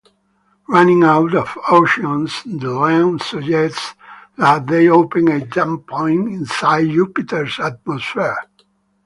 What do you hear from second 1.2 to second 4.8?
of options, Delenn suggests that